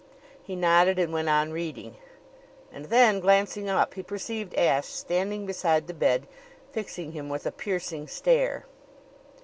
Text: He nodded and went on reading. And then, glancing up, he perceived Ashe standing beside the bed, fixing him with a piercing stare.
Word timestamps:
He 0.41 0.55
nodded 0.55 0.97
and 0.97 1.13
went 1.13 1.29
on 1.29 1.51
reading. 1.51 1.97
And 2.73 2.85
then, 2.85 3.19
glancing 3.19 3.69
up, 3.69 3.93
he 3.93 4.01
perceived 4.01 4.55
Ashe 4.55 4.87
standing 4.87 5.45
beside 5.45 5.85
the 5.85 5.93
bed, 5.93 6.25
fixing 6.71 7.11
him 7.11 7.29
with 7.29 7.45
a 7.45 7.51
piercing 7.51 8.07
stare. 8.07 8.65